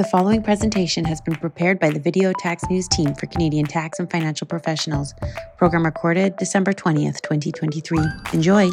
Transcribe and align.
The 0.00 0.08
following 0.08 0.42
presentation 0.42 1.04
has 1.04 1.20
been 1.20 1.34
prepared 1.34 1.78
by 1.78 1.90
the 1.90 2.00
Video 2.00 2.32
Tax 2.38 2.64
News 2.70 2.88
team 2.88 3.14
for 3.16 3.26
Canadian 3.26 3.66
tax 3.66 3.98
and 3.98 4.10
financial 4.10 4.46
professionals. 4.46 5.12
Program 5.58 5.84
recorded 5.84 6.38
December 6.38 6.72
20th, 6.72 7.20
2023. 7.20 7.98
Enjoy. 8.32 8.70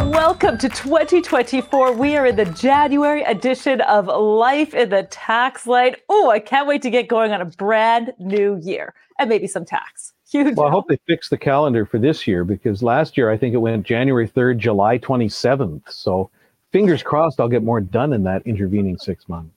Welcome 0.00 0.56
to 0.56 0.70
2024. 0.70 1.92
We 1.92 2.16
are 2.16 2.24
in 2.24 2.36
the 2.36 2.46
January 2.46 3.24
edition 3.24 3.82
of 3.82 4.06
Life 4.06 4.72
in 4.72 4.88
the 4.88 5.02
Tax 5.02 5.66
Lane. 5.66 5.96
Oh, 6.08 6.30
I 6.30 6.38
can't 6.38 6.66
wait 6.66 6.80
to 6.80 6.90
get 6.90 7.08
going 7.08 7.32
on 7.32 7.42
a 7.42 7.44
brand 7.44 8.14
new 8.18 8.58
year 8.62 8.94
and 9.18 9.28
maybe 9.28 9.46
some 9.46 9.66
tax. 9.66 10.14
Huge. 10.30 10.56
Well, 10.56 10.68
I 10.68 10.70
hope 10.70 10.88
they 10.88 10.98
fix 11.06 11.28
the 11.28 11.36
calendar 11.36 11.84
for 11.84 11.98
this 11.98 12.26
year 12.26 12.42
because 12.42 12.82
last 12.82 13.18
year 13.18 13.30
I 13.30 13.36
think 13.36 13.52
it 13.54 13.58
went 13.58 13.84
January 13.84 14.26
3rd, 14.26 14.56
July 14.56 14.96
27th. 14.96 15.92
So 15.92 16.30
fingers 16.72 17.02
crossed 17.02 17.38
I'll 17.38 17.50
get 17.50 17.62
more 17.62 17.82
done 17.82 18.14
in 18.14 18.22
that 18.22 18.40
intervening 18.46 18.96
six 18.96 19.28
months. 19.28 19.55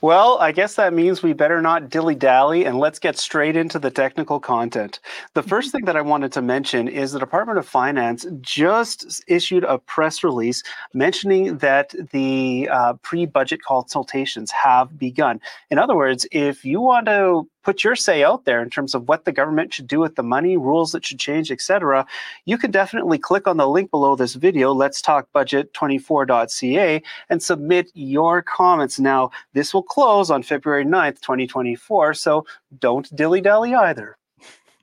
Well, 0.00 0.38
I 0.38 0.52
guess 0.52 0.74
that 0.76 0.92
means 0.92 1.22
we 1.22 1.32
better 1.32 1.60
not 1.60 1.90
dilly 1.90 2.14
dally 2.14 2.64
and 2.64 2.78
let's 2.78 2.98
get 2.98 3.18
straight 3.18 3.56
into 3.56 3.78
the 3.78 3.90
technical 3.90 4.38
content. 4.38 5.00
The 5.34 5.42
first 5.42 5.72
thing 5.72 5.86
that 5.86 5.96
I 5.96 6.02
wanted 6.02 6.32
to 6.32 6.42
mention 6.42 6.86
is 6.86 7.12
the 7.12 7.18
Department 7.18 7.58
of 7.58 7.66
Finance 7.66 8.26
just 8.40 9.24
issued 9.26 9.64
a 9.64 9.78
press 9.78 10.22
release 10.22 10.62
mentioning 10.94 11.58
that 11.58 11.94
the 12.12 12.68
uh, 12.70 12.94
pre 13.02 13.26
budget 13.26 13.62
consultations 13.62 14.50
have 14.52 14.98
begun. 14.98 15.40
In 15.70 15.78
other 15.78 15.96
words, 15.96 16.26
if 16.30 16.64
you 16.64 16.80
want 16.80 17.06
to 17.06 17.48
put 17.68 17.84
your 17.84 17.94
say 17.94 18.24
out 18.24 18.46
there 18.46 18.62
in 18.62 18.70
terms 18.70 18.94
of 18.94 19.08
what 19.08 19.26
the 19.26 19.30
government 19.30 19.74
should 19.74 19.86
do 19.86 20.00
with 20.00 20.14
the 20.14 20.22
money, 20.22 20.56
rules 20.56 20.92
that 20.92 21.04
should 21.04 21.18
change, 21.18 21.52
etc., 21.52 22.06
you 22.46 22.56
can 22.56 22.70
definitely 22.70 23.18
click 23.18 23.46
on 23.46 23.58
the 23.58 23.68
link 23.68 23.90
below 23.90 24.16
this 24.16 24.32
video, 24.36 24.72
let's 24.72 25.02
talk 25.02 25.28
budget24.ca, 25.34 27.02
and 27.28 27.42
submit 27.42 27.90
your 27.92 28.40
comments. 28.40 28.98
Now, 28.98 29.30
this 29.52 29.74
will 29.74 29.82
close 29.82 30.30
on 30.30 30.42
February 30.42 30.86
9th, 30.86 31.20
2024, 31.20 32.14
so 32.14 32.46
don't 32.78 33.14
dilly 33.14 33.42
dally 33.42 33.74
either. 33.74 34.17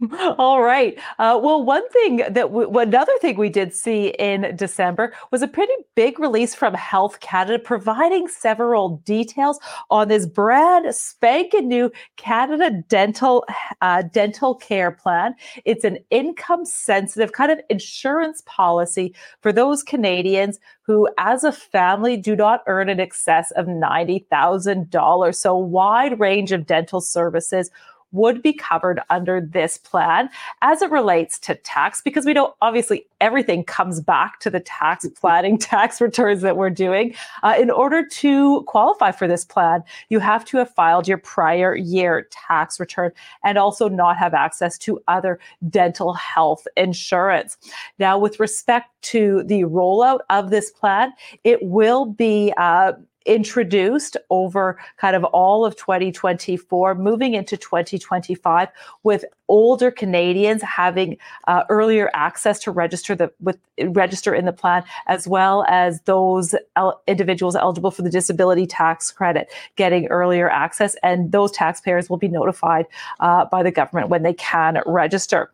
All 0.38 0.62
right. 0.62 0.98
Uh, 1.20 1.40
well, 1.42 1.64
one 1.64 1.88
thing 1.90 2.18
that 2.18 2.36
w- 2.36 2.70
another 2.80 3.14
thing 3.22 3.38
we 3.38 3.48
did 3.48 3.74
see 3.74 4.08
in 4.20 4.54
December 4.58 5.14
was 5.32 5.42
a 5.42 5.48
pretty 5.48 5.72
big 5.96 6.20
release 6.20 6.54
from 6.54 6.74
Health 6.74 7.22
Canada, 7.22 7.60
providing 7.60 8.28
several 8.28 8.98
details 9.06 9.58
on 9.90 10.10
this 10.10 10.26
brand 10.26 10.94
spanking 10.94 11.70
new 11.70 11.90
Canada 12.18 12.84
Dental 12.90 13.46
uh, 13.82 14.04
Dental 14.12 14.56
Care 14.56 14.92
Plan. 14.92 15.34
It's 15.64 15.86
an 15.86 16.00
income 16.10 16.66
sensitive 16.66 17.32
kind 17.32 17.52
of 17.54 17.62
insurance 17.70 18.44
policy 18.46 19.16
for 19.40 19.54
those 19.54 19.82
Canadians 19.82 20.60
who, 20.82 21.08
as 21.18 21.46
a 21.46 21.54
family, 21.54 22.18
do 22.18 22.36
not 22.36 22.64
earn 22.68 22.90
in 22.90 23.00
excess 23.00 23.50
of 23.52 23.66
ninety 23.66 24.28
thousand 24.30 24.90
dollars. 24.90 25.40
So, 25.40 25.56
wide 25.56 26.20
range 26.20 26.52
of 26.52 26.66
dental 26.66 27.00
services 27.00 27.72
would 28.16 28.42
be 28.42 28.54
covered 28.54 29.00
under 29.10 29.42
this 29.42 29.78
plan 29.78 30.30
as 30.62 30.82
it 30.82 30.90
relates 30.90 31.38
to 31.40 31.56
tax, 31.56 32.02
because 32.02 32.26
we 32.26 32.34
know 32.34 32.56
obviously 32.62 33.06
everything 33.22 33.64
comes 33.64 34.00
back 34.00 34.40
to 34.40 34.50
the 34.50 34.60
tax 34.60 35.08
planning, 35.20 35.58
tax 35.76 36.02
returns 36.02 36.42
that 36.42 36.58
we're 36.58 36.70
doing. 36.70 37.14
Uh, 37.44 37.56
in 37.60 37.70
order 37.70 38.06
to 38.06 38.64
qualify 38.64 39.12
for 39.12 39.28
this 39.28 39.46
plan, 39.46 39.84
you 40.10 40.20
have 40.20 40.46
to 40.46 40.58
have 40.58 40.70
filed 40.74 41.08
your 41.08 41.18
prior 41.18 41.76
year 41.76 42.28
tax 42.32 42.80
return 42.80 43.12
and 43.44 43.58
also 43.58 43.88
not 43.88 44.18
have 44.18 44.34
access 44.34 44.78
to 44.78 45.00
other 45.08 45.40
dental 45.70 46.14
health 46.14 46.68
insurance. 46.78 47.58
Now, 48.00 48.18
with 48.18 48.40
respect 48.40 48.90
to 49.04 49.44
the 49.44 49.64
rollout 49.64 50.20
of 50.30 50.50
this 50.50 50.72
plan, 50.72 51.12
it 51.44 51.60
will 51.62 52.06
be 52.06 52.54
uh, 52.58 52.94
introduced 53.26 54.18
over 54.30 54.80
kind 54.98 55.16
of 55.16 55.24
all 55.26 55.66
of 55.66 55.76
2024, 55.76 56.96
moving 56.96 57.34
into 57.34 57.58
2025 57.58 58.70
with 59.04 59.26
older 59.48 59.92
Canadians 59.92 60.62
having 60.62 61.18
uh, 61.48 61.64
earlier 61.70 62.10
access 62.14 62.60
to 62.60 62.72
register 62.72 63.16
the 63.16 63.32
with 63.40 63.58
register 63.90 64.34
in 64.34 64.46
the 64.46 64.54
plan, 64.54 64.84
as 65.08 65.28
well 65.28 65.66
as 65.68 66.02
those 66.02 66.56
el- 66.76 67.02
individuals 67.08 67.56
eligible 67.56 67.92
for 67.92 68.02
the 68.02 68.10
disability 68.10 68.66
tax 68.66 69.12
credit 69.12 69.52
getting 69.76 70.08
earlier 70.08 70.50
access, 70.50 70.96
and 71.04 71.32
those 71.32 71.52
taxpayers 71.52 72.10
will 72.10 72.18
be 72.18 72.28
notified 72.28 72.86
uh, 73.20 73.46
by 73.46 73.62
the 73.64 73.72
government 73.72 74.10
when 74.10 74.24
they 74.24 74.34
can 74.34 74.82
register. 74.86 75.52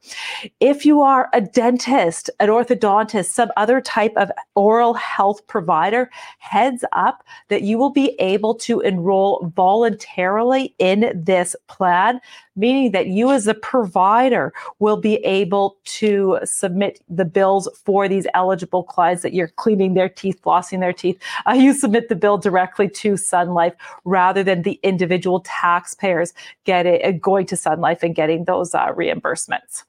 If 0.60 0.86
you 0.86 1.02
are 1.02 1.30
a 1.34 1.42
dentist, 1.42 2.30
an 2.40 2.50
orthodontist, 2.50 3.26
some 3.26 3.52
other 3.58 3.82
type 3.82 4.14
of 4.16 4.32
oral 4.56 4.94
health 4.94 5.46
provider, 5.48 6.10
heads 6.40 6.86
up 6.92 7.24
that 7.50 7.64
you 7.64 7.78
will 7.78 7.90
be 7.90 8.16
able 8.20 8.56
to 8.56 8.80
enroll 8.82 9.52
voluntarily 9.56 10.76
in 10.80 11.12
this 11.16 11.56
plan 11.68 12.20
meaning 12.56 12.92
that 12.92 13.08
you 13.08 13.32
as 13.32 13.48
a 13.48 13.54
provider 13.54 14.54
will 14.80 14.98
be 14.98 15.16
able 15.18 15.78
to 15.86 16.40
submit 16.44 17.02
the 17.10 17.26
bills 17.26 17.70
for 17.86 18.08
these 18.08 18.28
eligible 18.34 18.84
clients 18.84 19.24
that 19.24 19.34
you're 19.34 19.48
cleaning 19.48 19.94
their 19.94 20.10
teeth, 20.10 20.42
flossing 20.42 20.80
their 20.80 20.94
teeth. 20.94 21.22
Uh, 21.48 21.54
you 21.54 21.74
submit 21.74 22.10
the 22.10 22.16
bill 22.16 22.38
directly 22.38 22.90
to 22.90 23.18
Sun 23.18 23.50
Life 23.50 23.74
rather 24.04 24.44
than 24.44 24.64
the 24.64 24.80
individual 24.84 25.42
taxpayers 25.42 26.34
getting 26.66 27.04
uh, 27.04 27.12
going 27.12 27.46
to 27.48 27.56
Sun 27.56 27.80
Life 27.80 28.04
and 28.04 28.16
getting 28.16 28.46
those 28.46 28.76
uh, 28.76 28.88
reimbursements. 28.88 29.84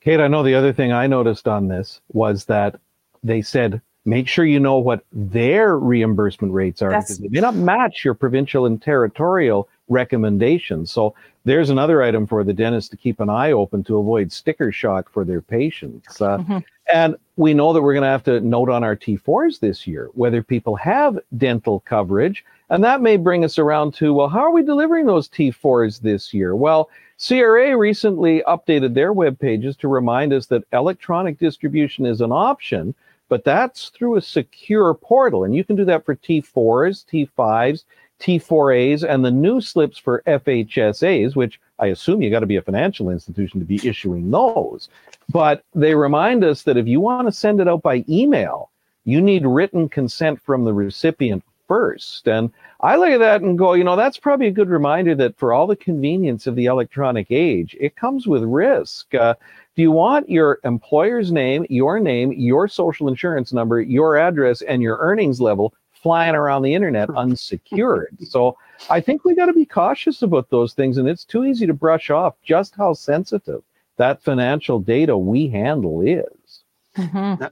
Kate, 0.00 0.20
I 0.20 0.28
know 0.28 0.42
the 0.42 0.54
other 0.54 0.72
thing 0.72 0.92
I 0.92 1.06
noticed 1.06 1.46
on 1.46 1.68
this 1.68 2.00
was 2.12 2.46
that 2.46 2.80
they 3.22 3.42
said 3.42 3.82
make 4.04 4.28
sure 4.28 4.44
you 4.44 4.58
know 4.58 4.78
what 4.78 5.04
their 5.12 5.78
reimbursement 5.78 6.52
rates 6.52 6.82
are 6.82 6.90
That's, 6.90 7.18
because 7.18 7.18
they 7.18 7.28
may 7.28 7.40
not 7.40 7.54
match 7.54 8.04
your 8.04 8.14
provincial 8.14 8.66
and 8.66 8.80
territorial 8.80 9.68
recommendations. 9.90 10.90
So 10.90 11.14
there's 11.44 11.70
another 11.70 12.02
item 12.02 12.26
for 12.26 12.44
the 12.44 12.52
dentist 12.52 12.90
to 12.92 12.96
keep 12.96 13.20
an 13.20 13.28
eye 13.28 13.52
open 13.52 13.84
to 13.84 13.98
avoid 13.98 14.32
sticker 14.32 14.72
shock 14.72 15.10
for 15.10 15.24
their 15.24 15.40
patients. 15.40 16.20
Uh, 16.20 16.38
mm-hmm. 16.38 16.58
And 16.92 17.16
we 17.36 17.54
know 17.54 17.72
that 17.72 17.82
we're 17.82 17.94
going 17.94 18.02
to 18.02 18.08
have 18.08 18.24
to 18.24 18.40
note 18.40 18.68
on 18.68 18.84
our 18.84 18.96
T4s 18.96 19.60
this 19.60 19.86
year 19.86 20.08
whether 20.14 20.42
people 20.42 20.76
have 20.76 21.18
dental 21.36 21.80
coverage. 21.80 22.44
And 22.68 22.84
that 22.84 23.00
may 23.00 23.16
bring 23.16 23.44
us 23.44 23.58
around 23.58 23.94
to, 23.94 24.14
well, 24.14 24.28
how 24.28 24.40
are 24.40 24.50
we 24.50 24.62
delivering 24.62 25.06
those 25.06 25.28
T4s 25.28 26.00
this 26.00 26.32
year? 26.32 26.54
Well, 26.54 26.90
CRA 27.26 27.76
recently 27.76 28.42
updated 28.48 28.94
their 28.94 29.12
web 29.12 29.38
pages 29.38 29.76
to 29.76 29.88
remind 29.88 30.32
us 30.32 30.46
that 30.46 30.64
electronic 30.72 31.38
distribution 31.38 32.06
is 32.06 32.20
an 32.20 32.32
option, 32.32 32.94
but 33.28 33.44
that's 33.44 33.90
through 33.90 34.16
a 34.16 34.22
secure 34.22 34.94
portal. 34.94 35.44
And 35.44 35.54
you 35.54 35.62
can 35.62 35.76
do 35.76 35.84
that 35.84 36.04
for 36.04 36.16
T4s, 36.16 37.04
T5s, 37.06 37.84
T4As, 38.20 39.02
and 39.02 39.24
the 39.24 39.30
new 39.30 39.60
slips 39.60 39.98
for 39.98 40.22
FHSAs, 40.26 41.34
which 41.34 41.60
I 41.78 41.86
assume 41.86 42.22
you 42.22 42.30
got 42.30 42.40
to 42.40 42.46
be 42.46 42.56
a 42.56 42.62
financial 42.62 43.10
institution 43.10 43.60
to 43.60 43.66
be 43.66 43.86
issuing 43.86 44.30
those. 44.30 44.88
But 45.28 45.64
they 45.74 45.94
remind 45.94 46.44
us 46.44 46.62
that 46.62 46.76
if 46.76 46.86
you 46.86 47.00
want 47.00 47.28
to 47.28 47.32
send 47.32 47.60
it 47.60 47.68
out 47.68 47.82
by 47.82 48.04
email, 48.08 48.70
you 49.04 49.20
need 49.20 49.46
written 49.46 49.88
consent 49.88 50.40
from 50.42 50.64
the 50.64 50.74
recipient 50.74 51.42
first. 51.66 52.26
And 52.26 52.50
I 52.80 52.96
look 52.96 53.10
at 53.10 53.20
that 53.20 53.42
and 53.42 53.56
go, 53.56 53.74
you 53.74 53.84
know, 53.84 53.94
that's 53.94 54.18
probably 54.18 54.48
a 54.48 54.52
good 54.52 54.68
reminder 54.68 55.14
that 55.14 55.38
for 55.38 55.52
all 55.52 55.68
the 55.68 55.76
convenience 55.76 56.48
of 56.48 56.56
the 56.56 56.66
electronic 56.66 57.28
age, 57.30 57.76
it 57.78 57.94
comes 57.94 58.26
with 58.26 58.42
risk. 58.42 59.14
Uh, 59.14 59.34
do 59.76 59.82
you 59.82 59.92
want 59.92 60.28
your 60.28 60.58
employer's 60.64 61.30
name, 61.30 61.64
your 61.70 62.00
name, 62.00 62.32
your 62.32 62.66
social 62.66 63.06
insurance 63.06 63.52
number, 63.52 63.80
your 63.80 64.16
address, 64.16 64.62
and 64.62 64.82
your 64.82 64.98
earnings 64.98 65.40
level 65.40 65.72
flying 66.02 66.34
around 66.34 66.62
the 66.62 66.74
internet 66.74 67.10
unsecured? 67.10 68.16
so 68.22 68.56
I 68.88 69.00
think 69.00 69.24
we 69.24 69.34
got 69.34 69.46
to 69.46 69.52
be 69.52 69.66
cautious 69.66 70.22
about 70.22 70.50
those 70.50 70.72
things, 70.72 70.98
and 70.98 71.08
it's 71.08 71.24
too 71.24 71.44
easy 71.44 71.66
to 71.66 71.74
brush 71.74 72.10
off 72.10 72.34
just 72.42 72.74
how 72.74 72.94
sensitive 72.94 73.62
that 73.96 74.22
financial 74.22 74.80
data 74.80 75.16
we 75.16 75.48
handle 75.48 76.00
is. 76.00 76.62
Mm-hmm. 76.96 77.42
Now, 77.42 77.50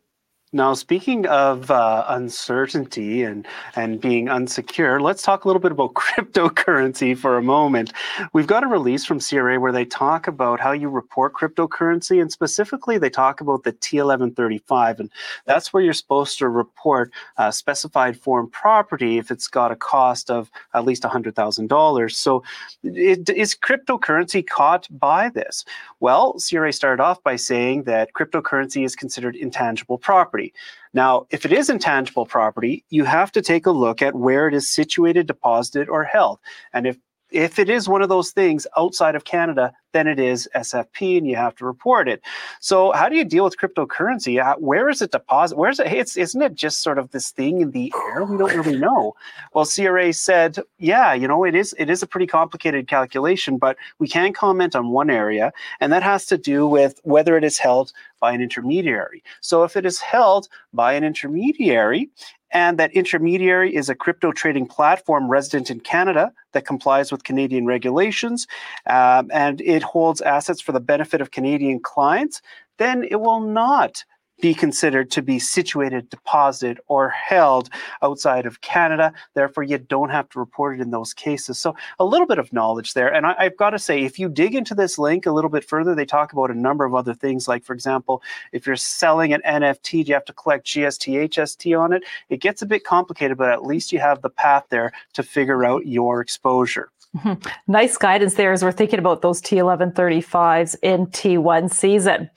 speaking 0.73 1.27
of 1.27 1.71
uh, 1.71 2.07
uncertainty 2.09 3.23
and, 3.23 3.47
and 3.77 4.01
being 4.01 4.29
unsecure, 4.29 4.99
let's 4.99 5.23
talk 5.23 5.45
a 5.45 5.49
little 5.49 5.61
bit 5.61 5.73
about 5.73 5.93
cryptocurrency 5.95 7.17
for 7.17 7.37
a 7.37 7.43
moment. 7.43 7.93
We've 8.33 8.47
got 8.47 8.65
a 8.65 8.67
release 8.67 9.05
from 9.05 9.21
CRA 9.21 9.61
where 9.61 9.73
they 9.73 9.85
talk 9.85 10.27
about 10.27 10.59
how 10.59 10.73
you 10.73 10.89
report 10.89 11.35
cryptocurrency, 11.35 12.23
and 12.23 12.33
specifically, 12.33 12.97
they 12.97 13.11
talk 13.11 13.43
about 13.43 13.65
the 13.65 13.75
T1135, 13.75 15.01
and 15.01 15.11
that's 15.45 15.75
where 15.75 15.83
you're 15.83 15.93
supposed 15.93 16.39
to 16.39 16.49
report 16.49 17.13
uh, 17.37 17.51
specified 17.51 18.19
foreign 18.19 18.49
property 18.49 19.19
if 19.19 19.31
it's 19.31 19.49
got 19.49 19.71
a 19.71 19.77
cost 19.77 20.31
of 20.31 20.51
at 20.73 20.87
least 20.87 21.03
$100,000. 21.03 22.13
So, 22.13 22.43
it, 22.83 23.29
is 23.29 23.55
cryptocurrency 23.55 24.47
caught 24.47 24.89
by 24.99 25.29
this? 25.29 25.67
Well, 26.01 26.39
CRA 26.39 26.73
started 26.73 27.03
off 27.03 27.23
by 27.23 27.37
saying 27.37 27.83
that 27.83 28.15
cryptocurrency 28.15 28.83
is 28.83 28.97
considered 28.97 29.37
intangible 29.37 29.99
property 29.99 30.38
property. 30.39 30.55
Now, 30.95 31.27
if 31.31 31.45
it 31.45 31.53
is 31.53 31.69
intangible 31.71 32.27
property, 32.27 32.85
you 32.91 33.05
have 33.05 33.31
to 33.33 33.43
take 33.43 33.67
a 33.67 33.71
look 33.71 34.03
at 34.03 34.15
where 34.15 34.49
it 34.49 34.55
is 34.55 34.73
situated, 34.73 35.27
deposited, 35.27 35.89
or 35.89 36.05
held. 36.05 36.39
And 36.73 36.87
if 36.87 36.97
if 37.31 37.59
it 37.59 37.69
is 37.69 37.89
one 37.89 38.03
of 38.03 38.09
those 38.09 38.31
things 38.31 38.67
outside 38.77 39.15
of 39.15 39.25
Canada, 39.25 39.73
then 39.93 40.07
it 40.07 40.19
is 40.19 40.49
SFP 40.55 41.19
and 41.19 41.27
you 41.27 41.37
have 41.37 41.55
to 41.57 41.65
report 41.65 42.09
it. 42.09 42.23
So 42.61 42.93
how 42.93 43.09
do 43.09 43.17
you 43.17 43.25
deal 43.25 43.45
with 43.45 43.57
cryptocurrency? 43.57 44.43
Uh, 44.43 44.57
where 44.59 44.89
is 44.89 45.01
it 45.03 45.13
deposit? 45.13 45.57
Where 45.57 45.71
is 45.71 45.81
it? 45.81 45.87
It's, 45.87 46.17
isn't 46.17 46.41
it 46.43 46.55
just 46.55 46.83
sort 46.83 46.99
of 46.99 47.11
this 47.11 47.31
thing 47.31 47.61
in 47.61 47.71
the 47.71 47.93
air? 48.13 48.25
We 48.25 48.37
don't 48.37 48.57
really 48.57 48.79
know. 48.79 49.15
Well, 49.55 49.67
CRA 49.67 50.13
said, 50.13 50.59
yeah, 50.79 51.15
you 51.15 51.27
know, 51.27 51.45
it 51.45 51.55
is 51.55 51.75
it 51.79 51.91
is 51.91 52.03
a 52.03 52.07
pretty 52.07 52.27
complicated 52.27 52.87
calculation, 52.87 53.57
but 53.57 53.77
we 53.99 54.09
can 54.09 54.33
comment 54.33 54.77
on 54.77 54.91
one 54.91 55.11
area, 55.11 55.53
and 55.81 55.93
that 55.93 56.03
has 56.03 56.27
to 56.27 56.39
do 56.39 56.67
with 56.67 57.01
whether 57.05 57.37
it 57.37 57.45
is 57.45 57.59
held 57.59 57.93
by 58.21 58.33
an 58.33 58.41
intermediary. 58.41 59.23
So 59.41 59.65
if 59.65 59.77
it 59.77 59.87
is 59.87 59.99
held 59.99 60.49
by 60.73 60.93
an 60.95 61.05
intermediary 61.05 62.11
and 62.51 62.79
that 62.79 62.93
intermediary 62.93 63.75
is 63.75 63.89
a 63.89 63.95
crypto 63.95 64.33
trading 64.33 64.67
platform 64.67 65.29
resident 65.29 65.71
in 65.71 65.81
Canada 65.81 66.33
that 66.53 66.67
complies 66.67 67.13
with 67.13 67.25
Canadian 67.25 67.67
regulations, 67.67 68.47
um, 68.87 69.31
and 69.33 69.61
it 69.61 69.83
holds 69.83 70.21
assets 70.21 70.61
for 70.61 70.73
the 70.73 70.81
benefit 70.81 71.21
of 71.21 71.31
Canadian 71.31 71.81
clients, 71.81 72.41
then 72.79 73.05
it 73.05 73.21
will 73.21 73.41
not 73.41 74.05
be 74.41 74.55
considered 74.55 75.11
to 75.11 75.23
be 75.23 75.39
situated, 75.39 76.11
deposited, 76.11 76.81
or 76.87 77.09
held 77.09 77.71
outside 78.03 78.47
of 78.47 78.61
Canada. 78.61 79.13
Therefore, 79.35 79.63
you 79.63 79.79
don't 79.79 80.11
have 80.11 80.29
to 80.31 80.39
report 80.39 80.79
it 80.79 80.83
in 80.83 80.91
those 80.91 81.13
cases. 81.13 81.59
So, 81.59 81.75
a 81.99 82.05
little 82.05 82.27
bit 82.27 82.39
of 82.39 82.53
knowledge 82.53 82.95
there. 82.95 83.13
And 83.13 83.27
I, 83.27 83.45
have 83.45 83.57
got 83.57 83.71
to 83.71 83.79
say, 83.79 84.03
if 84.03 84.19
you 84.19 84.29
dig 84.29 84.55
into 84.55 84.75
this 84.75 84.99
link 84.99 85.27
a 85.27 85.33
little 85.33 85.51
bit 85.51 85.65
further, 85.65 85.95
they 85.95 86.05
talk 86.05 86.33
about 86.33 86.51
a 86.51 86.59
number 86.59 86.85
of 86.85 86.95
other 86.95 87.15
things. 87.15 87.49
Like, 87.49 87.65
for 87.65 87.73
example, 87.73 88.23
if 88.53 88.67
you're 88.67 88.77
selling 88.77 89.33
an 89.33 89.43
NFT, 89.45 90.05
do 90.05 90.09
you 90.09 90.15
have 90.15 90.25
to 90.27 90.33
collect 90.33 90.67
GST, 90.67 91.29
HST 91.29 91.79
on 91.79 91.93
it? 91.93 92.05
It 92.29 92.41
gets 92.41 92.63
a 92.63 92.67
bit 92.67 92.85
complicated, 92.85 93.37
but 93.39 93.51
at 93.51 93.65
least 93.65 93.93
you 93.93 93.99
have 93.99 94.23
the 94.23 94.31
path 94.31 94.67
there 94.71 94.93
to 95.15 95.23
figure 95.23 95.65
out 95.65 95.87
your 95.87 96.21
exposure. 96.21 96.91
Nice 97.67 97.97
guidance 97.97 98.35
there 98.35 98.53
as 98.53 98.63
we're 98.63 98.73
thinking 98.73 98.99
about 98.99 99.23
those 99.23 99.43
T1135s 99.43 100.77
in 100.83 101.07
T1 101.09 101.71
season. 101.73 102.31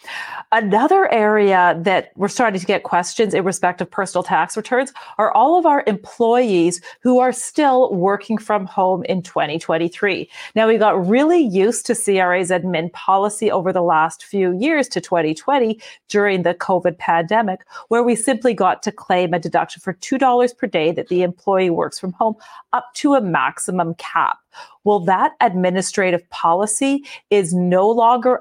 Another 0.52 1.12
area 1.12 1.80
that 1.84 2.12
we're 2.18 2.28
starting 2.28 2.60
to 2.60 2.66
get 2.66 2.84
questions 2.84 3.34
in 3.34 3.46
respect 3.46 3.80
of 3.80 3.90
personal 3.90 4.24
tax 4.24 4.58
returns 4.58 4.92
are 5.18 5.32
all 5.32 5.58
of 5.58 5.66
our 5.66 5.84
employees 5.88 6.82
who 7.02 7.20
are 7.20 7.32
still 7.32 7.94
working 7.94 8.38
from 8.38 8.66
home 8.66 9.04
in 9.06 9.22
2023. 9.22 10.30
Now, 10.56 10.68
we 10.68 10.78
got 10.78 11.08
really 11.08 11.42
used 11.42 11.86
to 11.86 11.96
CRA's 11.96 12.50
admin 12.50 12.92
policy 12.92 13.50
over 13.50 13.72
the 13.72 13.82
last 13.82 14.26
few 14.26 14.58
years 14.58 14.90
to 14.90 15.00
2020 15.02 15.80
during 16.10 16.44
the 16.44 16.54
COVID 16.54 16.98
pandemic, 16.98 17.62
where 17.88 18.04
we 18.04 18.16
simply 18.16 18.54
got 18.54 18.84
to 18.84 18.92
claim 18.92 19.34
a 19.34 19.40
deduction 19.40 19.82
for 19.82 19.94
$2 19.94 20.58
per 20.58 20.68
day 20.68 20.92
that 20.92 21.08
the 21.08 21.24
employee 21.24 21.70
works 21.70 21.98
from 21.98 22.12
home 22.14 22.36
up 22.74 22.94
to 22.96 23.14
a 23.14 23.22
maximum 23.22 23.94
cap. 23.96 24.41
Well, 24.84 25.00
that 25.02 25.34
administrative 25.42 26.28
policy 26.30 27.06
is 27.30 27.54
no 27.54 27.88
longer 27.88 28.40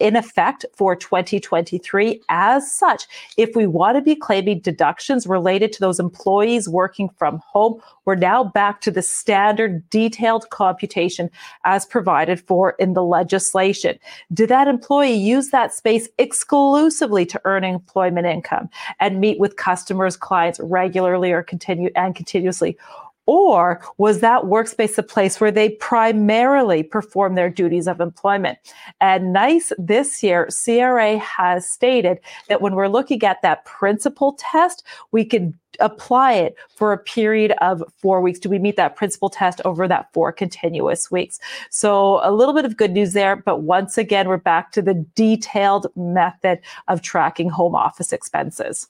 in 0.00 0.16
effect 0.16 0.64
for 0.74 0.96
2023. 0.96 2.22
As 2.30 2.70
such, 2.70 3.04
if 3.36 3.54
we 3.54 3.66
want 3.66 3.96
to 3.96 4.02
be 4.02 4.16
claiming 4.16 4.60
deductions 4.60 5.26
related 5.26 5.72
to 5.72 5.80
those 5.80 6.00
employees 6.00 6.68
working 6.68 7.10
from 7.10 7.42
home, 7.46 7.80
we're 8.06 8.14
now 8.14 8.42
back 8.42 8.80
to 8.82 8.90
the 8.90 9.02
standard 9.02 9.88
detailed 9.90 10.48
computation 10.50 11.30
as 11.64 11.84
provided 11.84 12.40
for 12.40 12.70
in 12.78 12.94
the 12.94 13.04
legislation. 13.04 13.98
Did 14.32 14.48
that 14.48 14.68
employee 14.68 15.12
use 15.12 15.50
that 15.50 15.74
space 15.74 16.08
exclusively 16.18 17.26
to 17.26 17.40
earn 17.44 17.64
employment 17.64 18.26
income 18.26 18.70
and 18.98 19.20
meet 19.20 19.38
with 19.38 19.56
customers, 19.56 20.16
clients 20.16 20.58
regularly 20.60 21.32
or 21.32 21.42
continue 21.42 21.90
and 21.94 22.14
continuously? 22.14 22.78
Or 23.26 23.80
was 23.98 24.20
that 24.20 24.42
workspace 24.44 24.98
a 24.98 25.02
place 25.02 25.40
where 25.40 25.52
they 25.52 25.70
primarily 25.70 26.82
perform 26.82 27.34
their 27.34 27.50
duties 27.50 27.86
of 27.86 28.00
employment? 28.00 28.58
And 29.00 29.32
NICE 29.32 29.72
this 29.78 30.22
year, 30.22 30.48
CRA 30.64 31.18
has 31.18 31.68
stated 31.68 32.18
that 32.48 32.60
when 32.60 32.74
we're 32.74 32.88
looking 32.88 33.22
at 33.22 33.42
that 33.42 33.64
principal 33.64 34.34
test, 34.38 34.82
we 35.12 35.24
can 35.24 35.56
apply 35.80 36.34
it 36.34 36.56
for 36.74 36.92
a 36.92 36.98
period 36.98 37.52
of 37.60 37.82
four 37.96 38.20
weeks. 38.20 38.38
Do 38.38 38.48
we 38.48 38.58
meet 38.58 38.76
that 38.76 38.96
principal 38.96 39.30
test 39.30 39.60
over 39.64 39.86
that 39.88 40.12
four 40.12 40.32
continuous 40.32 41.10
weeks? 41.10 41.38
So 41.70 42.20
a 42.22 42.32
little 42.32 42.54
bit 42.54 42.64
of 42.64 42.76
good 42.76 42.92
news 42.92 43.12
there, 43.12 43.36
but 43.36 43.62
once 43.62 43.96
again, 43.96 44.28
we're 44.28 44.36
back 44.36 44.72
to 44.72 44.82
the 44.82 44.94
detailed 45.14 45.86
method 45.96 46.60
of 46.88 47.02
tracking 47.02 47.50
home 47.50 47.74
office 47.74 48.12
expenses. 48.12 48.88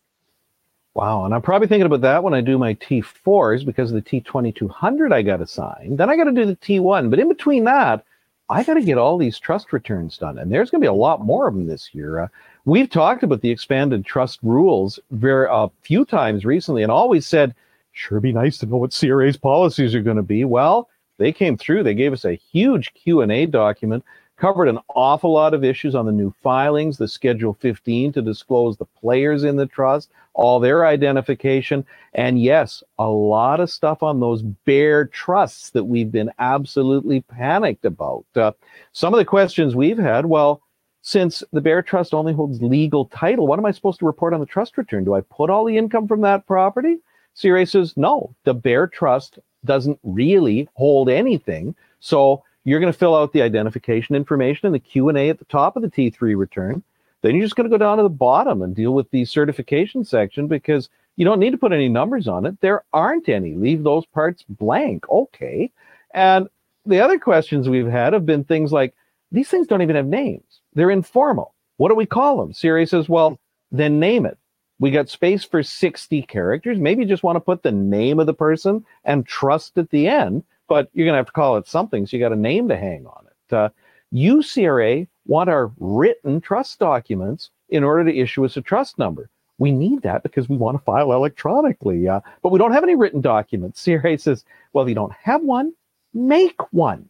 Wow, 0.95 1.25
and 1.25 1.35
I'm 1.35 1.41
probably 1.41 1.69
thinking 1.69 1.87
about 1.87 2.03
that 2.03 2.23
when 2.23 2.35
I 2.35 2.43
do 2.43 2.59
my 2.59 2.75
T4s 2.75 3.65
because 3.65 3.91
of 3.91 3.95
the 3.95 4.21
T2200 4.21 5.13
I 5.13 5.23
got 5.23 5.41
assigned. 5.41 5.97
Then 5.97 6.11
I 6.11 6.17
got 6.17 6.25
to 6.25 6.33
do 6.33 6.45
the 6.45 6.57
T1. 6.57 7.09
But 7.09 7.19
in 7.19 7.29
between 7.29 7.65
that, 7.65 8.05
I 8.51 8.63
got 8.63 8.75
to 8.75 8.83
get 8.83 8.99
all 8.99 9.17
these 9.17 9.39
trust 9.39 9.73
returns 9.73 10.19
done. 10.19 10.39
And 10.39 10.53
there's 10.53 10.71
going 10.71 10.81
to 10.81 10.85
be 10.85 10.89
a 10.89 10.93
lot 10.93 11.25
more 11.25 11.49
of 11.49 11.55
them 11.55 11.67
this 11.67 11.95
year. 11.95 12.21
Uh, 12.21 12.29
we've 12.67 12.91
talked 12.91 13.23
about 13.23 13.41
the 13.41 13.51
expanded 13.51 14.05
trust 14.05 14.41
rules 14.43 15.01
very 15.11 15.47
a 15.51 15.71
few 15.81 16.05
times 16.05 16.45
recently 16.45 16.83
and 16.83 16.93
always 16.93 17.27
said, 17.27 17.55
sure 17.93 18.21
be 18.21 18.33
nice 18.33 18.59
to 18.59 18.67
know 18.67 18.77
what 18.77 18.97
CRA's 18.99 19.39
policies 19.39 19.95
are 19.95 20.03
going 20.03 20.19
to 20.19 20.23
be. 20.23 20.45
Well, 20.45 20.91
they 21.17 21.33
came 21.33 21.57
through. 21.57 21.85
They 21.85 21.95
gave 21.95 22.13
us 22.13 22.27
a 22.27 22.35
huge 22.35 22.93
Q&A 22.93 23.47
document 23.47 24.05
covered 24.37 24.69
an 24.69 24.79
awful 24.95 25.33
lot 25.33 25.55
of 25.55 25.65
issues 25.65 25.95
on 25.95 26.07
the 26.07 26.13
new 26.13 26.35
filings, 26.43 26.97
the 26.97 27.09
Schedule 27.09 27.55
15 27.61 28.13
to 28.13 28.23
disclose 28.23 28.77
the 28.77 28.85
players 28.85 29.45
in 29.45 29.57
the 29.57 29.67
trust, 29.67 30.11
all 30.35 30.59
their 30.59 30.87
identification, 30.87 31.85
and 32.15 32.41
yes, 32.41 32.83
a 32.99 33.09
lot 33.09 33.61
of 33.61 33.71
stuff 33.71 34.03
on 34.03 34.21
those 34.21 34.43
bare 34.43 35.07
trusts 35.07 35.71
that 35.71 35.85
we've 35.85 36.11
been 36.11 36.31
absolutely 36.39 37.21
panicked 37.21 37.85
about. 37.85 38.25
Uh, 38.35 38.53
some 38.93 39.15
of 39.15 39.19
the 39.19 39.25
questions 39.25 39.77
we've 39.77 39.99
had, 39.99 40.27
well, 40.27 40.63
since 41.03 41.43
the 41.53 41.61
bare 41.61 41.83
trust 41.83 42.15
only 42.15 42.33
holds 42.33 42.63
legal 42.63 43.07
title, 43.07 43.47
what 43.47 43.59
am 43.59 43.67
I 43.67 43.73
supposed 43.73 43.99
to 43.99 44.07
report 44.07 44.33
on 44.33 44.41
the 44.41 44.47
trust 44.47 44.79
return? 44.79 45.05
Do 45.05 45.15
I 45.15 45.21
put 45.21 45.51
all 45.51 45.65
the 45.65 45.77
income 45.77 46.07
from 46.07 46.21
that 46.23 46.47
property? 46.47 46.99
CRA 47.41 47.67
says, 47.67 47.97
no, 47.97 48.35
the 48.45 48.55
bare 48.55 48.87
trust 48.87 49.39
doesn't 49.65 49.99
really 50.03 50.69
hold 50.75 51.09
anything. 51.09 51.75
So 52.01 52.45
you're 52.65 52.81
going 52.81 52.93
to 52.93 52.99
fill 52.99 53.15
out 53.15 53.33
the 53.33 53.43
identification 53.43 54.15
information 54.15 54.67
and 54.67 54.75
the 54.75 54.81
Q&A 54.81 55.29
at 55.29 55.39
the 55.39 55.45
top 55.47 55.77
of 55.77 55.83
the 55.83 55.91
T3 55.91 56.37
return. 56.37 56.83
Then 57.23 57.35
you're 57.35 57.45
just 57.45 57.57
going 57.57 57.71
to 57.71 57.77
go 57.77 57.83
down 57.83 57.99
to 57.99 58.03
the 58.03 58.09
bottom 58.09 58.63
and 58.63 58.75
deal 58.75 58.93
with 58.93 59.11
the 59.11 59.25
certification 59.25 60.05
section 60.05 60.49
because 60.49 60.89
you 61.17 61.25
don't 61.25 61.39
need 61.39 61.51
to 61.51 61.59
put 61.59 61.73
any 61.73 61.89
numbers 61.89 62.27
on 62.27 62.47
it. 62.47 62.61
There 62.61 62.85
aren't 62.93 63.29
any. 63.29 63.55
Leave 63.55 63.83
those 63.83 64.07
parts 64.07 64.45
blank. 64.49 65.09
Okay. 65.09 65.71
And 66.15 66.49
the 66.85 67.01
other 67.01 67.19
questions 67.19 67.69
we've 67.69 67.87
had 67.87 68.13
have 68.13 68.27
been 68.27 68.45
things 68.45 68.73
like 68.73 68.95
these 69.31 69.49
things 69.49 69.67
don't 69.67 69.83
even 69.83 69.97
have 69.97 70.07
names. 70.07 70.61
They're 70.75 70.91
informal. 70.91 71.55
What 71.77 71.89
do 71.89 71.95
we 71.95 72.07
call 72.07 72.39
them? 72.39 72.53
CRA 72.53 72.87
says, 72.87 73.09
well, 73.09 73.39
then 73.71 74.01
name 74.01 74.27
it. 74.27 74.39
We 74.79 74.91
got 74.91 75.09
space 75.09 75.45
for 75.45 75.63
60 75.63 76.23
characters. 76.23 76.79
Maybe 76.79 77.03
you 77.03 77.09
just 77.09 77.23
want 77.23 77.37
to 77.37 77.41
put 77.41 77.63
the 77.63 77.73
name 77.73 78.19
of 78.19 78.27
the 78.27 78.35
person 78.35 78.85
and 79.05 79.27
trust 79.27 79.79
at 79.79 79.91
the 79.91 80.09
end 80.09 80.45
but 80.73 80.89
you're 80.95 81.05
going 81.05 81.13
to 81.13 81.19
have 81.19 81.27
to 81.27 81.33
call 81.33 81.59
it 81.59 81.69
something. 81.69 82.07
So 82.07 82.17
you 82.17 82.23
got 82.23 82.33
a 82.33 82.37
name 82.37 82.67
to 82.71 82.77
hang 82.79 83.05
on 83.05 83.27
it. 83.27 83.55
Uh, 83.55 83.69
UCRA 84.15 85.07
want 85.27 85.51
our 85.51 85.71
written 85.79 86.41
trust 86.41 86.79
documents 86.79 87.51
in 87.69 87.85
order 87.85 88.11
to 88.11 88.19
issue 88.19 88.43
us 88.47 88.57
a 88.57 88.63
trust 88.63 88.99
number. 88.99 89.29
We 89.59 89.71
need 89.71 90.01
that 90.01 90.23
because 90.23 90.49
we 90.49 90.57
want 90.57 90.79
to 90.79 90.83
file 90.83 91.13
electronically, 91.13 92.09
uh, 92.09 92.21
but 92.41 92.53
we 92.53 92.59
don't 92.59 92.73
have 92.73 92.85
any 92.85 92.95
written 92.95 93.21
documents. 93.21 93.85
CRA 93.85 94.17
says, 94.17 94.47
well, 94.73 94.83
if 94.83 94.89
you 94.89 94.95
don't 94.95 95.13
have 95.13 95.43
one, 95.43 95.75
make 96.15 96.73
one. 96.73 97.07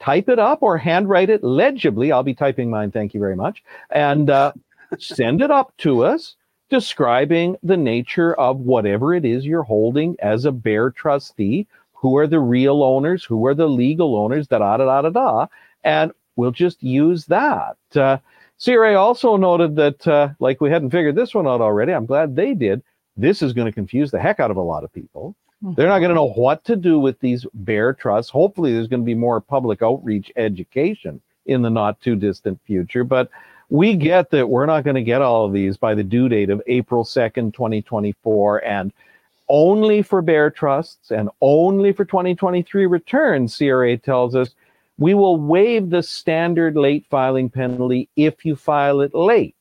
Type 0.00 0.28
it 0.28 0.40
up 0.40 0.60
or 0.60 0.76
handwrite 0.76 1.30
it 1.30 1.44
legibly. 1.44 2.10
I'll 2.10 2.24
be 2.24 2.34
typing 2.34 2.68
mine, 2.68 2.90
thank 2.90 3.14
you 3.14 3.20
very 3.20 3.36
much. 3.36 3.62
And 3.90 4.28
uh, 4.28 4.54
send 4.98 5.40
it 5.40 5.52
up 5.52 5.72
to 5.78 6.04
us 6.04 6.34
describing 6.68 7.56
the 7.62 7.76
nature 7.76 8.34
of 8.34 8.58
whatever 8.58 9.14
it 9.14 9.24
is 9.24 9.46
you're 9.46 9.62
holding 9.62 10.16
as 10.18 10.46
a 10.46 10.50
bare 10.50 10.90
trustee 10.90 11.68
who 12.04 12.18
are 12.18 12.26
the 12.26 12.38
real 12.38 12.82
owners, 12.82 13.24
who 13.24 13.46
are 13.46 13.54
the 13.54 13.66
legal 13.66 14.14
owners, 14.14 14.46
da 14.46 14.58
da 14.58 14.76
da 14.76 15.00
da 15.00 15.08
da, 15.08 15.46
and 15.84 16.12
we'll 16.36 16.50
just 16.50 16.82
use 16.82 17.24
that. 17.24 17.78
Uh, 17.96 18.18
CRA 18.62 18.94
also 18.94 19.38
noted 19.38 19.74
that, 19.76 20.06
uh, 20.06 20.28
like 20.38 20.60
we 20.60 20.68
hadn't 20.68 20.90
figured 20.90 21.14
this 21.14 21.34
one 21.34 21.46
out 21.46 21.62
already, 21.62 21.92
I'm 21.92 22.04
glad 22.04 22.36
they 22.36 22.52
did. 22.52 22.82
This 23.16 23.40
is 23.40 23.54
going 23.54 23.64
to 23.64 23.72
confuse 23.72 24.10
the 24.10 24.20
heck 24.20 24.38
out 24.38 24.50
of 24.50 24.58
a 24.58 24.60
lot 24.60 24.84
of 24.84 24.92
people. 24.92 25.34
They're 25.62 25.88
not 25.88 26.00
going 26.00 26.10
to 26.10 26.14
know 26.14 26.28
what 26.32 26.62
to 26.66 26.76
do 26.76 26.98
with 26.98 27.18
these 27.20 27.46
bare 27.54 27.94
trusts. 27.94 28.30
Hopefully, 28.30 28.74
there's 28.74 28.88
going 28.88 29.00
to 29.00 29.06
be 29.06 29.14
more 29.14 29.40
public 29.40 29.80
outreach 29.80 30.30
education 30.36 31.22
in 31.46 31.62
the 31.62 31.70
not 31.70 31.98
too 32.02 32.16
distant 32.16 32.60
future. 32.66 33.02
But 33.02 33.30
we 33.70 33.96
get 33.96 34.28
that 34.32 34.50
we're 34.50 34.66
not 34.66 34.84
going 34.84 34.96
to 34.96 35.02
get 35.02 35.22
all 35.22 35.46
of 35.46 35.54
these 35.54 35.78
by 35.78 35.94
the 35.94 36.04
due 36.04 36.28
date 36.28 36.50
of 36.50 36.60
April 36.66 37.02
2nd, 37.02 37.54
2024. 37.54 38.62
And 38.62 38.92
only 39.48 40.02
for 40.02 40.22
bare 40.22 40.50
trusts 40.50 41.10
and 41.10 41.28
only 41.40 41.92
for 41.92 42.04
2023 42.04 42.86
returns, 42.86 43.56
CRA 43.56 43.96
tells 43.96 44.34
us, 44.34 44.54
we 44.98 45.14
will 45.14 45.36
waive 45.36 45.90
the 45.90 46.02
standard 46.02 46.76
late 46.76 47.04
filing 47.10 47.50
penalty 47.50 48.08
if 48.16 48.44
you 48.44 48.54
file 48.56 49.00
it 49.00 49.14
late. 49.14 49.56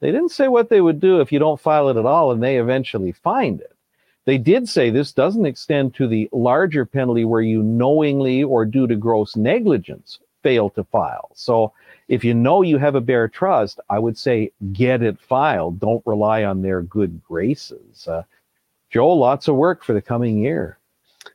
They 0.00 0.10
didn't 0.10 0.30
say 0.30 0.48
what 0.48 0.68
they 0.68 0.80
would 0.80 1.00
do 1.00 1.20
if 1.20 1.32
you 1.32 1.38
don't 1.38 1.60
file 1.60 1.88
it 1.88 1.96
at 1.96 2.06
all 2.06 2.32
and 2.32 2.42
they 2.42 2.58
eventually 2.58 3.12
find 3.12 3.60
it. 3.60 3.74
they 4.26 4.38
did 4.38 4.68
say 4.68 4.88
this 4.88 5.12
doesn't 5.12 5.44
extend 5.44 5.94
to 5.94 6.08
the 6.08 6.28
larger 6.32 6.86
penalty 6.86 7.26
where 7.26 7.42
you 7.42 7.62
knowingly 7.62 8.42
or 8.42 8.64
due 8.64 8.86
to 8.86 8.96
gross 8.96 9.36
negligence 9.36 10.18
fail 10.42 10.70
to 10.70 10.84
file. 10.84 11.30
So 11.34 11.72
if 12.08 12.24
you 12.24 12.34
know 12.34 12.62
you 12.62 12.78
have 12.78 12.94
a 12.94 13.00
bare 13.00 13.28
trust, 13.28 13.80
I 13.90 13.98
would 13.98 14.16
say 14.16 14.52
get 14.72 15.02
it 15.02 15.18
filed. 15.20 15.80
Don't 15.80 16.02
rely 16.06 16.44
on 16.44 16.62
their 16.62 16.82
good 16.82 17.22
graces. 17.22 18.06
Uh, 18.08 18.22
Joe, 18.94 19.08
lots 19.08 19.48
of 19.48 19.56
work 19.56 19.82
for 19.82 19.92
the 19.92 20.00
coming 20.00 20.38
year. 20.38 20.78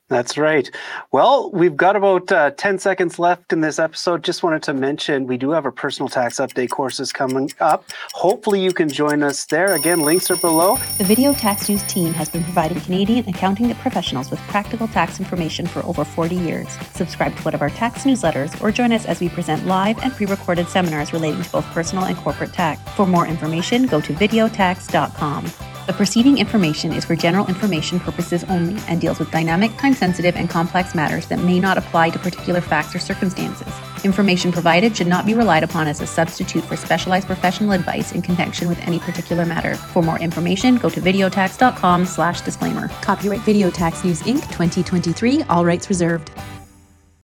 That's 0.08 0.38
right. 0.38 0.68
Well, 1.12 1.50
we've 1.52 1.76
got 1.76 1.94
about 1.94 2.32
uh, 2.32 2.52
10 2.52 2.78
seconds 2.78 3.18
left 3.18 3.52
in 3.52 3.60
this 3.60 3.78
episode. 3.78 4.24
Just 4.24 4.42
wanted 4.42 4.62
to 4.62 4.72
mention 4.72 5.26
we 5.26 5.36
do 5.36 5.50
have 5.50 5.66
our 5.66 5.70
personal 5.70 6.08
tax 6.08 6.36
update 6.36 6.70
courses 6.70 7.12
coming 7.12 7.52
up. 7.60 7.84
Hopefully, 8.14 8.64
you 8.64 8.72
can 8.72 8.88
join 8.88 9.22
us 9.22 9.44
there. 9.44 9.74
Again, 9.74 10.00
links 10.00 10.30
are 10.30 10.36
below. 10.36 10.76
The 10.96 11.04
Video 11.04 11.34
Tax 11.34 11.68
News 11.68 11.82
team 11.82 12.14
has 12.14 12.30
been 12.30 12.42
providing 12.44 12.80
Canadian 12.80 13.28
accounting 13.28 13.74
professionals 13.74 14.30
with 14.30 14.40
practical 14.48 14.88
tax 14.88 15.20
information 15.20 15.66
for 15.66 15.84
over 15.84 16.02
40 16.02 16.36
years. 16.36 16.66
Subscribe 16.94 17.36
to 17.36 17.42
one 17.42 17.54
of 17.54 17.60
our 17.60 17.70
tax 17.70 18.04
newsletters 18.04 18.58
or 18.62 18.72
join 18.72 18.90
us 18.90 19.04
as 19.04 19.20
we 19.20 19.28
present 19.28 19.66
live 19.66 19.98
and 20.02 20.14
pre 20.14 20.24
recorded 20.24 20.66
seminars 20.66 21.12
relating 21.12 21.42
to 21.42 21.52
both 21.52 21.66
personal 21.66 22.04
and 22.04 22.16
corporate 22.16 22.54
tax. 22.54 22.80
For 22.96 23.06
more 23.06 23.26
information, 23.26 23.86
go 23.86 24.00
to 24.00 24.14
videotax.com. 24.14 25.69
The 25.90 25.96
preceding 25.96 26.38
information 26.38 26.92
is 26.92 27.04
for 27.04 27.16
general 27.16 27.48
information 27.48 27.98
purposes 27.98 28.44
only 28.44 28.80
and 28.86 29.00
deals 29.00 29.18
with 29.18 29.32
dynamic, 29.32 29.76
time 29.76 29.92
sensitive, 29.92 30.36
and 30.36 30.48
complex 30.48 30.94
matters 30.94 31.26
that 31.26 31.40
may 31.40 31.58
not 31.58 31.76
apply 31.76 32.10
to 32.10 32.18
particular 32.20 32.60
facts 32.60 32.94
or 32.94 33.00
circumstances. 33.00 33.66
Information 34.04 34.52
provided 34.52 34.96
should 34.96 35.08
not 35.08 35.26
be 35.26 35.34
relied 35.34 35.64
upon 35.64 35.88
as 35.88 36.00
a 36.00 36.06
substitute 36.06 36.62
for 36.62 36.76
specialized 36.76 37.26
professional 37.26 37.72
advice 37.72 38.12
in 38.12 38.22
connection 38.22 38.68
with 38.68 38.78
any 38.86 39.00
particular 39.00 39.44
matter. 39.44 39.74
For 39.74 40.00
more 40.00 40.20
information, 40.20 40.76
go 40.76 40.90
to 40.90 41.00
videotax.com 41.00 42.06
slash 42.06 42.42
disclaimer. 42.42 42.86
Copyright 43.02 43.40
Video 43.40 43.68
Tax 43.68 44.04
News 44.04 44.22
Inc. 44.22 44.42
2023, 44.42 45.42
all 45.48 45.64
rights 45.64 45.88
reserved. 45.88 46.30